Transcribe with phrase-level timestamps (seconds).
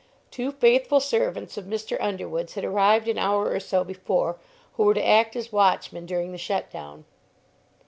[0.31, 1.95] Two faithful servants of Mr.
[1.99, 4.39] Underwood's had arrived an hour or so before,
[4.73, 7.05] who were to act as watchmen during the shut down.